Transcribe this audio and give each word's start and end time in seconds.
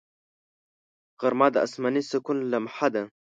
غرمه 1.19 1.47
د 1.53 1.55
آسماني 1.65 2.03
سکون 2.11 2.37
لمحه 2.51 2.87
ده 2.93 3.03